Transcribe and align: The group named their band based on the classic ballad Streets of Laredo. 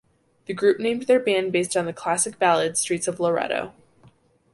The 0.47 0.55
group 0.55 0.79
named 0.79 1.03
their 1.03 1.19
band 1.19 1.51
based 1.51 1.77
on 1.77 1.85
the 1.85 1.93
classic 1.93 2.39
ballad 2.39 2.75
Streets 2.75 3.07
of 3.07 3.19
Laredo. 3.19 3.71